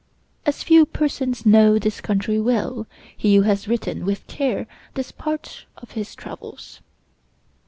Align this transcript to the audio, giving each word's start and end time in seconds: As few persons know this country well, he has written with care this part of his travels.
As 0.47 0.63
few 0.63 0.87
persons 0.87 1.45
know 1.45 1.77
this 1.77 2.01
country 2.01 2.39
well, 2.39 2.87
he 3.15 3.35
has 3.35 3.67
written 3.67 4.03
with 4.03 4.25
care 4.25 4.65
this 4.95 5.11
part 5.11 5.65
of 5.77 5.91
his 5.91 6.15
travels. 6.15 6.79